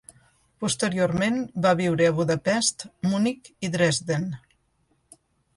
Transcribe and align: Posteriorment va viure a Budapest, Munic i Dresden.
Posteriorment 0.63 1.37
va 1.65 1.75
viure 1.81 2.07
a 2.11 2.15
Budapest, 2.21 2.87
Munic 3.13 3.53
i 3.69 3.71
Dresden. 3.77 4.27